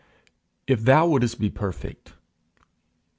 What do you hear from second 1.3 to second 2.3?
be perfect.' ST.